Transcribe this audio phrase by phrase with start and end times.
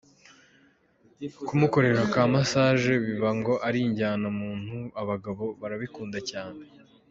[1.47, 6.61] Kumukorera ka massage biba ngo ari injyana muntu ,abagabo barabikunda cyane.